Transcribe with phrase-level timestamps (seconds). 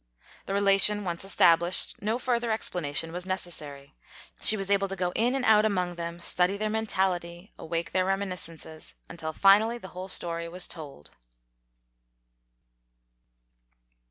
[0.47, 3.93] The re lation once established, no further explanation was necessary.
[4.39, 8.05] She was able to go in and out among them, study their mentality, awake their
[8.05, 11.11] reminiscences, until finally the whole story was told.